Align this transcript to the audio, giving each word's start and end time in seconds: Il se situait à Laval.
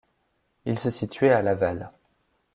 Il 0.65 0.79
se 0.79 0.89
situait 0.89 1.29
à 1.29 1.43
Laval. 1.43 1.91